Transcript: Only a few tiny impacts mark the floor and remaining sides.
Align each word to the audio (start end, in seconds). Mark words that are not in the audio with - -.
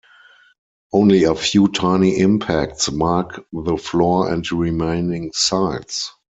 Only 0.91 1.25
a 1.25 1.35
few 1.35 1.67
tiny 1.67 2.17
impacts 2.17 2.89
mark 2.89 3.45
the 3.53 3.77
floor 3.77 4.33
and 4.33 4.51
remaining 4.51 5.31
sides. 5.31 6.11